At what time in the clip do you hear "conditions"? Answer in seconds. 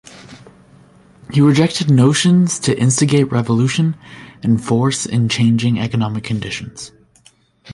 6.23-6.91